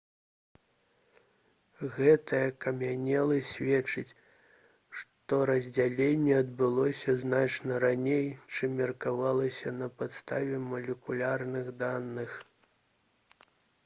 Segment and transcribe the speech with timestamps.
[1.97, 4.15] гэтая акамянеласць сведчыць
[5.01, 8.27] што раздзяленне адбылося значна раней
[8.57, 12.39] чым меркавалася на падставе малекулярных даных